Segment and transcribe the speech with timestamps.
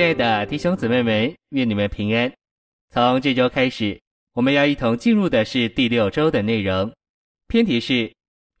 [0.00, 2.32] 亲爱的弟兄姊妹们，愿你们平安。
[2.88, 4.00] 从这周开始，
[4.32, 6.90] 我们要一同进入的是第六周的内容。
[7.48, 8.10] 篇题是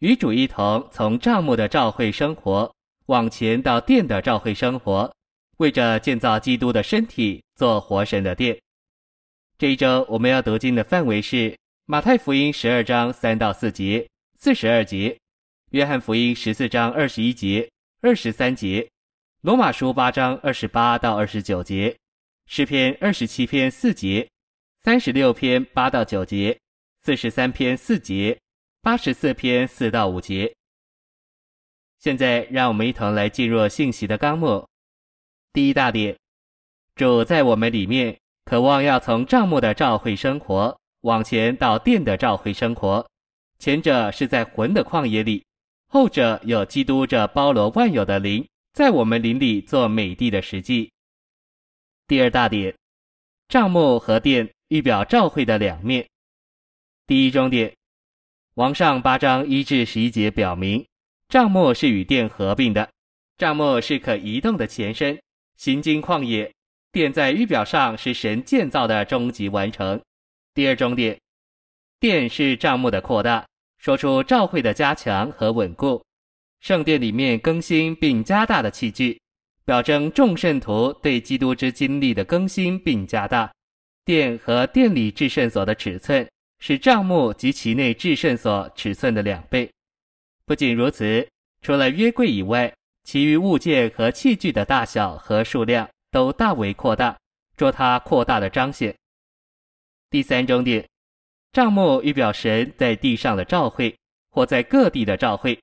[0.00, 2.70] 与主一同从帐幕的召会生活
[3.06, 5.10] 往前到殿的召会生活，
[5.56, 8.60] 为着建造基督的身体做活神的殿。
[9.56, 14.06] 这一周我们要读经的范围是马太福音十二章三到四节、
[14.38, 15.16] 四十二节，
[15.70, 17.66] 约翰福音十四章二十一节、
[18.02, 18.86] 二十三节。
[19.42, 21.96] 罗马书八章二十八到二十九节，
[22.44, 24.28] 诗篇二十七篇四节，
[24.82, 26.60] 三十六篇八到九节，
[27.00, 28.38] 四十三篇四节，
[28.82, 30.54] 八十四篇四到五节。
[32.00, 34.68] 现在，让我们一同来进入信息的纲目。
[35.54, 36.14] 第一大点，
[36.94, 43.08] 主在我们里面，渴望要从帐幕的召会生活往前到殿的召会生活。
[43.58, 45.42] 前者是在魂的旷野里，
[45.88, 48.46] 后者有基督这包罗万有的灵。
[48.80, 50.90] 在我们灵里做美地的实际。
[52.06, 52.74] 第二大点，
[53.46, 56.08] 帐幕和殿预表召会的两面。
[57.06, 57.76] 第一中点，
[58.54, 60.82] 王上八章一至十一节表明，
[61.28, 62.90] 帐幕是与殿合并的，
[63.36, 65.20] 帐幕是可移动的前身，
[65.58, 66.50] 行经旷野。
[66.90, 70.00] 殿在预表上是神建造的终极完成。
[70.54, 71.20] 第二中点，
[71.98, 76.02] 殿是帐幕的扩大，说出召会的加强和稳固。
[76.60, 79.18] 圣殿里面更新并加大的器具，
[79.64, 83.50] 表征众圣徒对基督之经历的更新并加大。
[84.04, 89.70] 殿和殿里至圣所的尺寸是帐幕及其内至圣所尺寸的两倍。
[90.44, 91.26] 不仅如此，
[91.62, 92.72] 除了约柜以外，
[93.04, 97.16] 其余物件和器具的大小和数量都大为扩大，
[97.56, 98.94] 做它扩大的彰显。
[100.10, 100.86] 第三中点，
[101.52, 103.96] 帐幕预表神在地上的召会，
[104.30, 105.58] 或在各地的召会。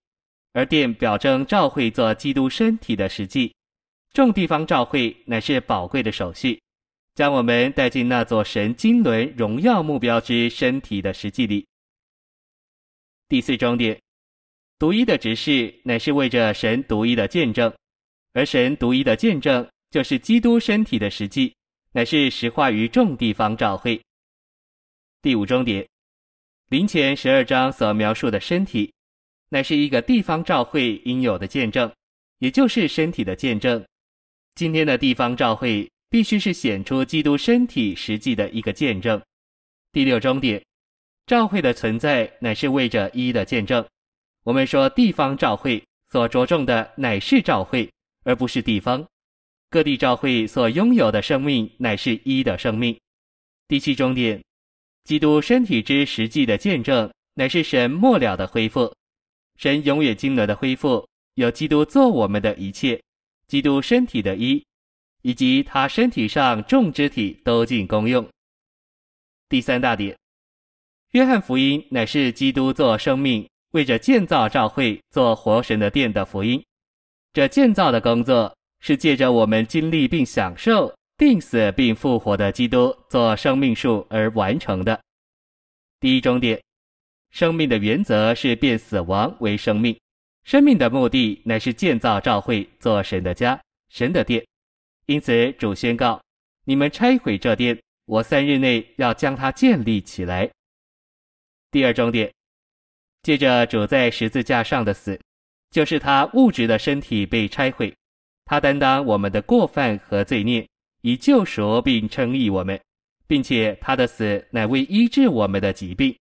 [0.58, 3.53] 而殿表征召会做基督身体的实际，
[4.11, 6.59] 众地方召会乃是宝贵的手续，
[7.14, 11.64] 将我们带进那座神经轮荣耀目标之身体的实际里。
[13.30, 14.02] 第四终点，
[14.80, 17.71] 独一的执事乃是为着神独一的见证，
[18.33, 21.55] 而神独一的见证就是基督身体的实际，
[21.92, 24.02] 乃是实化于众地方召会。
[25.21, 25.87] 第五终点，
[26.70, 28.92] 灵前十二章所描述的身体。
[29.49, 31.91] 乃是一个地方照会应有的见证，
[32.39, 33.83] 也就是身体的见证。
[34.55, 39.21] 今天的地方照会必须是显出基督身体实际的一个见证。
[39.91, 40.61] 第六终点，
[41.25, 43.85] 照会的存在乃是为着一的见证。
[44.43, 47.89] 我们说地方照会所着重的乃是照会，
[48.23, 49.05] 而不是地方。
[49.69, 52.97] 各地照会所拥有的生命乃是一的生命。
[53.67, 54.41] 第七终点，
[55.03, 58.93] 基督身体之实际的见证乃是神末了的恢复。
[59.58, 63.02] 神永远经纶的恢复，有基督做我们的一切，
[63.48, 64.64] 基督身体的一，
[65.23, 68.28] 以及他身体上众肢体都尽功用。
[69.50, 70.16] 第三大点，
[71.12, 76.64] 约翰福音乃是基督做生命，为着建造召会做活神的殿的福音。
[77.34, 85.00] 这建造的工作是借着我们经历并享受定死并复活的基督做生命树而完成的。
[86.00, 86.62] 第一终点。
[87.32, 89.98] 生命的原则是变死亡为生命，
[90.43, 94.43] 生命的目的乃是建造召会做神的家、神的殿。
[95.05, 96.21] 因此，主宣告：
[96.65, 100.49] 你们拆毁这殿，我三日内要将它建立起来。
[101.70, 102.32] 第二重点，
[103.23, 105.20] 借着主在十字架上的死，
[105.70, 107.94] 就是他物质的身体被拆毁，
[108.45, 110.67] 他担当我们的过犯和罪孽，
[111.02, 112.80] 以救赎并称义我们，
[113.27, 116.15] 并且他的死乃为医治我们的疾病。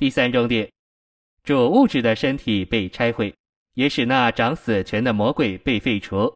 [0.00, 0.66] 第三终点，
[1.44, 3.34] 主物质的身体被拆毁，
[3.74, 6.34] 也使那掌死权的魔鬼被废除。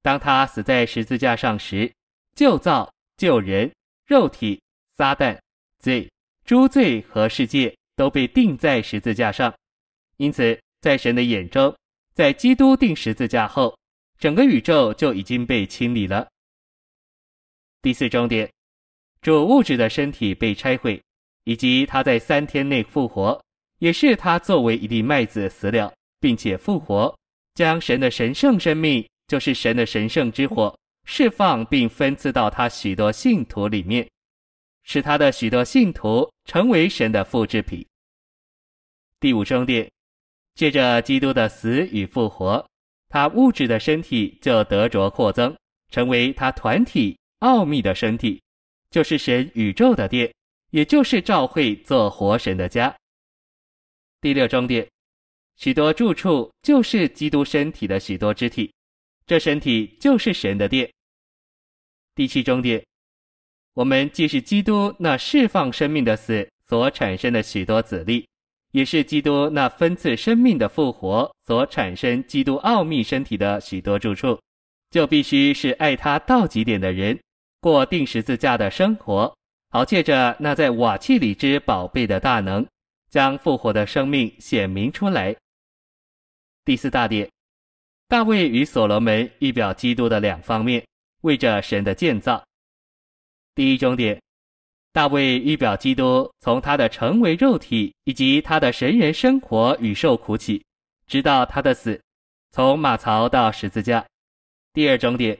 [0.00, 1.92] 当他死在十字架上时，
[2.34, 3.70] 旧造、旧人、
[4.06, 4.58] 肉体、
[4.96, 5.38] 撒旦、
[5.78, 6.10] 罪、
[6.46, 9.54] 诸罪和世界都被钉在十字架上。
[10.16, 11.76] 因此，在神的眼中，
[12.14, 13.78] 在基督钉十字架后，
[14.18, 16.26] 整个宇宙就已经被清理了。
[17.82, 18.50] 第四终点，
[19.20, 20.98] 主物质的身体被拆毁。
[21.44, 23.40] 以及他在三天内复活，
[23.78, 27.16] 也是他作为一粒麦子死了，并且复活，
[27.54, 34.08] 将神的神圣生命，就是神的神圣之火，释放并分赐到他许多信徒里面，
[34.82, 37.86] 使他的许多信徒成为神的复制品。
[39.20, 39.90] 第五中点，
[40.54, 42.66] 借着基督的死与复活，
[43.08, 45.54] 他物质的身体就得着扩增，
[45.90, 48.42] 成为他团体奥秘的身体，
[48.90, 50.32] 就是神宇宙的殿。
[50.74, 52.92] 也就是召会做活神的家。
[54.20, 54.84] 第六终点，
[55.54, 58.74] 许多住处就是基督身体的许多肢体，
[59.24, 60.92] 这身体就是神的殿。
[62.16, 62.84] 第七终点，
[63.74, 68.26] 我们既是基督那释放生命的死所产生的许多子粒，
[68.72, 74.36] 也是基督那分赐生命的复活所产生基督奥秘身体的许多住处，
[74.90, 77.16] 就必须是爱他到极点的人，
[77.60, 79.32] 过钉十字架的生活，
[79.74, 82.64] 好借着那在瓦器里之宝贝的大能，
[83.10, 85.34] 将复活的生命显明出来。
[86.64, 87.28] 第四大点，
[88.06, 90.86] 大卫与所罗门预表基督的两方面，
[91.22, 92.40] 为着神的建造。
[93.56, 94.16] 第一终点。
[94.92, 100.64] 大卫预表基督从他的成为肉体以及他的神人生活与受苦起，
[101.08, 102.00] 直到他的死，
[102.52, 104.06] 从马槽到十字架。
[104.72, 105.36] 第二终点，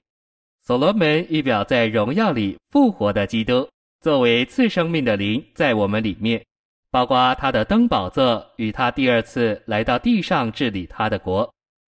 [0.60, 3.68] 所罗门预表在荣耀里复活的基督，
[4.04, 6.44] 作为赐生命的灵在我们里面，
[6.90, 11.50] 包括他的登宝座与他第二次来到地上治理他的国，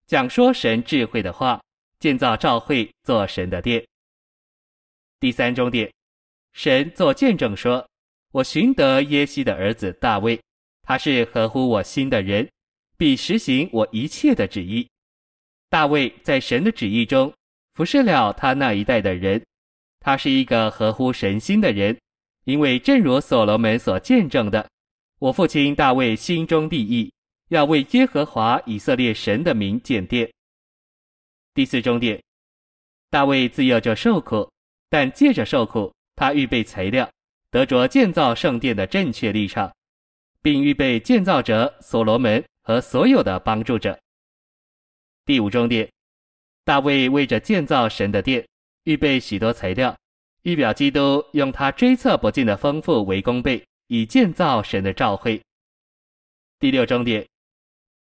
[0.07, 1.61] 讲说神智慧的话，
[1.99, 3.85] 建造教会做神的殿。
[5.19, 5.87] 第三终点。
[6.51, 7.87] 神作见证说
[8.33, 10.41] ：“我寻得耶西的儿子大卫，
[10.81, 12.49] 他是合乎我心的人，
[12.97, 14.89] 必实行我一切的旨意。
[15.69, 17.31] 大卫在神的旨意中
[17.75, 19.39] 服侍了他那一代的人，
[19.99, 21.97] 他是一个合乎神心的人，
[22.45, 24.67] 因为正如所罗门所见证的，
[25.19, 27.11] 我父亲大卫心中立意，
[27.49, 30.31] 要为耶和华以色列神的名建殿。”
[31.53, 32.21] 第四终点，
[33.09, 34.49] 大卫自幼就受苦，
[34.89, 35.93] 但借着受苦。
[36.15, 37.09] 他预备材料，
[37.49, 39.73] 得着建造圣殿的正确立场，
[40.41, 43.97] 并预备建造者所罗门和所有的帮助者。
[45.25, 45.89] 第五终点，
[46.65, 48.45] 大卫为着建造神的殿，
[48.89, 49.95] 预备许多材料，
[50.41, 55.39] 预表基督用他追测不尽的丰富为功备，以建造神的召会。
[56.59, 57.23] 第六终点，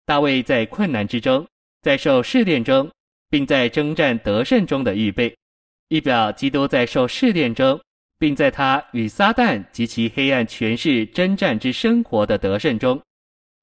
[0.06, 1.46] 大卫在困难之中，
[1.82, 2.90] 在受试炼中，
[3.28, 5.36] 并在征战得胜中的预备，
[5.88, 7.78] 预表基督在受试炼中。
[8.20, 13.00] 并在他与撒旦及其黑暗权势征战之生活的得胜中，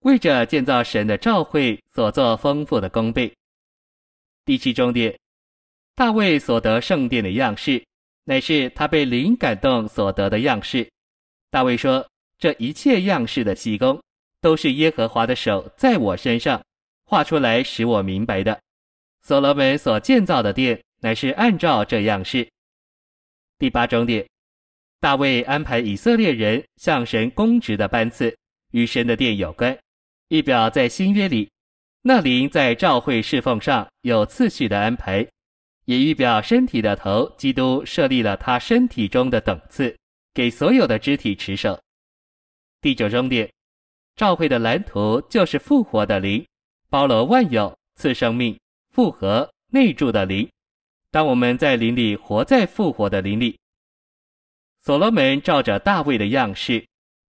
[0.03, 3.29] 为着建造神的召会所做丰富的功备。
[4.45, 5.13] 第七终点，
[5.95, 7.81] 大卫所得圣殿的样式，
[8.25, 10.85] 乃是他被灵感动所得的样式。
[11.49, 12.05] 大卫说
[12.37, 14.01] ：“这一切样式的细工，
[14.41, 16.61] 都是耶和华的手在我身上
[17.05, 18.59] 画出来，使我明白的。”
[19.23, 22.45] 所罗门所建造的殿，乃是按照这样式。
[23.57, 24.27] 第八终点。
[24.99, 28.35] 大卫安排以色列人向神供职的班次，
[28.71, 29.77] 与神的殿有关，
[30.27, 31.49] 一表在新约里，
[32.01, 35.25] 那灵在召会侍奉上有次序的安排，
[35.85, 39.95] 也预表身体的头基督设立了他身体中的等次，
[40.33, 41.79] 给所有的肢体持守。
[42.81, 43.49] 第九终点，
[44.15, 46.45] 召会的蓝图就是复活的灵，
[46.89, 48.59] 包罗万有，赐生命、
[48.91, 50.47] 复活、内住的灵。
[51.11, 53.57] 当我们在灵里活在复活的灵里。
[54.81, 56.85] 所罗门照着大卫的样式，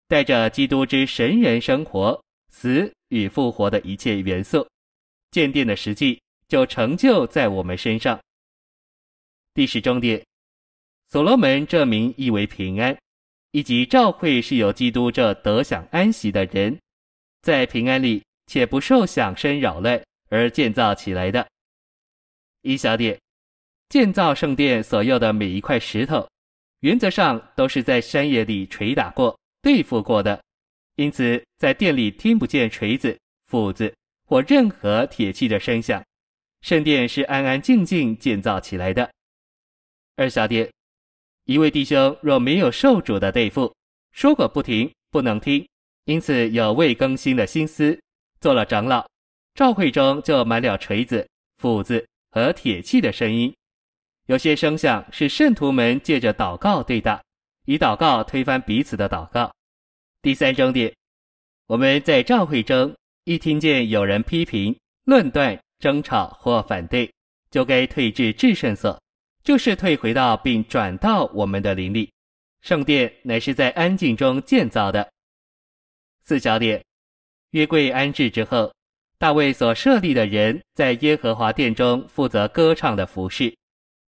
[0.08, 4.67] 带着基督之神人生活、死与复活的一切元素，
[5.31, 8.19] 建殿的实际就成就在我们身上。
[9.56, 10.23] 第十终点，
[11.08, 12.94] 所罗门这名意为平安，
[13.53, 16.79] 以及召会是由基督这得享安息的人，
[17.41, 19.99] 在平安里且不受响声扰乱
[20.29, 21.48] 而建造起来的。
[22.60, 23.19] 一小点，
[23.89, 26.29] 建造圣殿所用的每一块石头。
[26.81, 30.39] 原则上都是在山野里捶打过、对付过的，
[30.96, 33.91] 因此在殿里听不见锤子、斧子
[34.27, 36.05] 或任何铁器的声响。
[36.60, 39.10] 圣殿是安安静静建造起来的。
[40.17, 40.67] 二小点，
[41.44, 43.70] 一位弟兄若没有受主的对付，
[44.13, 45.69] 说个不停，不能听，
[46.06, 48.01] 因此有未更新的心思，
[48.41, 49.06] 做了长老，
[49.55, 53.55] 召会中就满了锤子、斧子和铁器的声音。
[54.25, 57.23] 有些声响是圣徒们借着祷告对打，
[57.67, 59.53] 以祷告推翻彼此的祷告。
[60.23, 60.91] 第三终点，
[61.67, 67.13] 我们在召会中一听见有人批评、论断、争吵或反对，
[67.51, 68.99] 就该退至至圣所，
[69.46, 72.10] 就是退回到并转到我们的林里。
[72.62, 75.08] 圣殿乃是在安静中建造的。
[76.24, 76.84] 四小点，
[77.53, 78.74] 约柜安置之后，
[79.19, 83.56] 大卫所设立的人在耶和华殿中负责歌唱的服饰。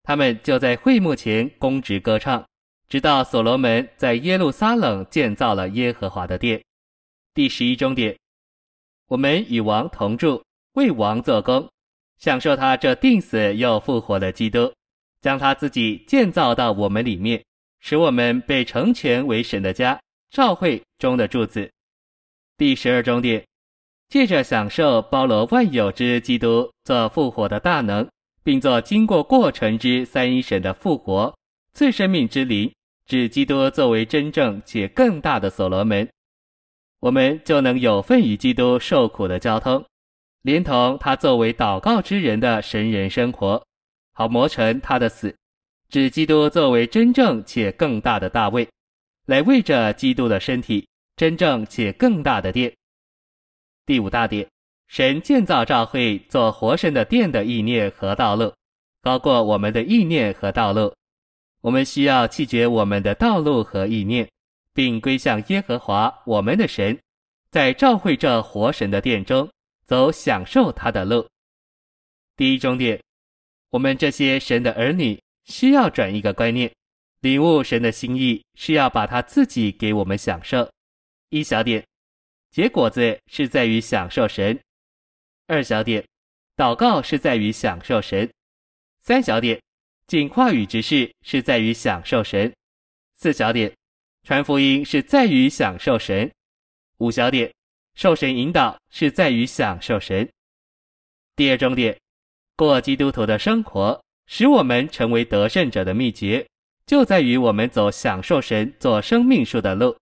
[0.02, 2.44] 他们就在会幕前公职歌唱，
[2.88, 6.60] 直到所罗门在耶路撒冷建造了耶和华的殿。
[7.32, 8.18] 第十一终点，
[9.06, 10.42] 我们与王同住，
[10.72, 11.70] 为王做工，
[12.18, 14.72] 享受他这定死又复活的基督，
[15.28, 17.44] 将他自己建造到我们里面，
[17.80, 21.70] 使我们被成全为神的家，召会中的柱子。
[22.56, 23.44] 第十二终点，
[24.08, 28.08] 借着享受包罗万有之基督做复活的大能。
[28.42, 31.36] 并做经过过程之三一神的复活，
[31.74, 32.72] 赐生命之灵，
[33.04, 36.08] 指基督作为真正且更大的所罗门，
[37.00, 39.84] 我们就能有份与基督受苦的交通，
[40.40, 43.62] 连同他作为祷告之人的神人生活，
[44.18, 45.32] 好磨成他的死，
[45.90, 48.68] 指基督作为真正且更大的大卫，
[49.26, 50.84] 来为着基督的身体，
[51.14, 52.74] 真正且更大的殿。
[53.86, 54.44] 第五大点，
[54.88, 58.52] 神建造教会做活神的殿的意念和道路，
[59.02, 60.92] 高过我们的意念和道路。
[61.60, 64.28] 我们需要弃绝我们的道路和意念，
[64.74, 66.98] 并归向耶和华我们的神，
[67.52, 69.48] 在召会这活神的殿中
[69.86, 71.24] 走享受他的路。
[72.36, 73.00] 第一终点，
[73.70, 76.72] 我们这些神的儿女需要转一个观念，
[77.20, 80.70] 领悟神的心意是要把他自己给我们享受。
[81.30, 81.84] 一小点，
[82.50, 84.56] 结果子是在于享受神；
[85.46, 86.04] 二小点，
[86.56, 88.26] 祷告是在于享受神；
[89.00, 89.60] 三小点。
[90.06, 92.50] 仅话语之事是在于享受神，
[93.16, 93.70] 四小点，
[94.22, 96.32] 传福音是在于享受神，
[96.96, 97.52] 五小点，
[97.94, 100.26] 受神引导是在于享受神。
[101.36, 101.94] 第二重点，
[102.58, 106.44] 过基督徒的生活，使我们成为得胜者的秘诀，
[106.86, 109.96] 就在于我们走享受神做生命树的路。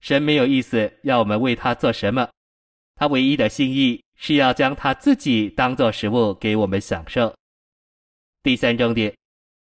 [0.00, 2.28] 神没有意思要我们为他做什么，
[2.94, 7.34] 他唯一的心意是要将他自己当做食物给我们享受。
[8.42, 9.10] 第三重点。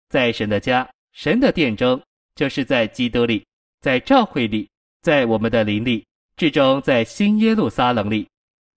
[0.10, 2.02] 在神的家、神的殿中，
[2.36, 3.46] 就是在基督里，
[3.80, 4.68] 在教会里，
[5.04, 8.28] 在我们的灵里，至终在新耶路撒冷里，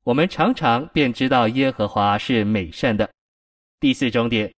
[0.04, 3.10] 我们常常便知道耶和华是美善的。
[3.82, 4.54] 第四终点，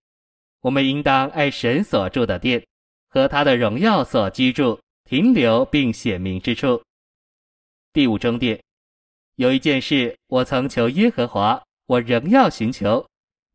[0.60, 2.62] 我们应当爱神所住的殿
[3.08, 6.82] 和他的荣耀所居住、停留并显明之处。
[7.94, 8.62] 第五终点，
[9.36, 13.02] 有一件事我曾求耶和华，我仍要寻求，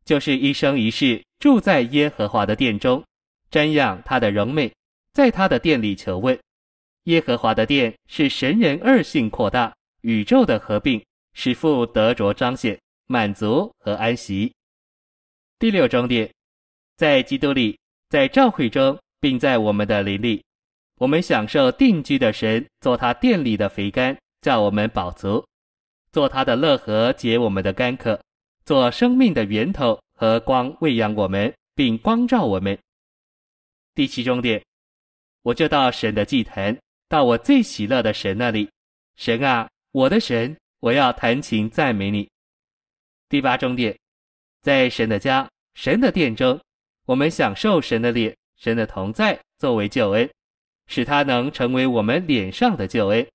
[0.04, 3.00] 就是一生一世住在耶和华的殿中。
[3.48, 4.72] 瞻仰他的荣美，
[5.12, 6.36] 在他的殿里求问。
[7.04, 11.00] 耶和华的殿是神人二性扩大、宇宙的合并，
[11.34, 14.52] 使父得着彰显、满足和安息。
[15.60, 16.26] 第六终点，
[16.96, 20.42] 在基督里，在教会中，并在我们的灵里，
[20.96, 25.44] 我们享受定居的神做他殿里的肥甘，叫我们饱足；
[26.12, 28.18] 做他的乐河，解我们的干渴；
[28.64, 32.78] 做生命的源头和光，喂养我们，并光照我们。
[33.94, 34.64] 第七重点，
[35.42, 36.74] 我就到神的祭坛，
[37.06, 38.66] 到我最喜乐的神那里。
[39.16, 42.26] 神啊，我的神，我要弹琴赞美你。
[43.28, 43.94] 第八重点，
[44.62, 46.60] 在神的家、神的殿中，
[47.06, 50.30] 我们享受神的脸、神的同在作为救恩，
[50.86, 53.26] 使他能成为我们脸上的救恩。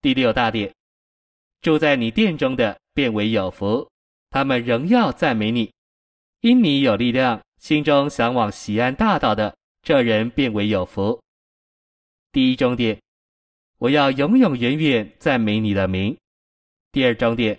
[0.00, 0.74] 第六大点，
[1.60, 3.88] 住在你殿中的便为有福，
[4.30, 5.72] 他们仍要赞美你，
[6.40, 7.40] 因你有力量。
[7.64, 11.18] 心中向往喜安大道的这人便为有福。
[12.30, 13.00] 第一重点，
[13.78, 16.14] 我要永永远远赞美你的名。
[16.92, 17.58] 第二重点，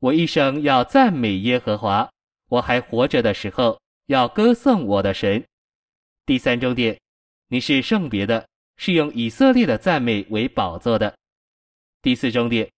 [0.00, 2.08] 我一生要赞美耶和华，
[2.48, 5.44] 我还活着的时候要歌颂我的神。
[6.24, 6.96] 第三重点，
[7.48, 11.12] 你是圣别的，是用以色列的赞美为宝座的。
[12.00, 12.68] 第四重点，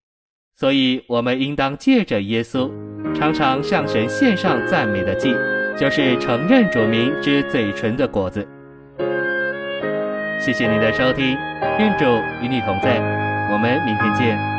[0.55, 2.71] 所以我们应当借着耶稣，
[3.13, 5.35] 常常向神献上赞美的祭。
[5.77, 8.47] 就是承认主名之嘴唇的果子。
[10.39, 11.35] 谢谢您的收听，
[11.79, 12.05] 愿主
[12.43, 12.99] 与你同在，
[13.51, 14.50] 我们明天见。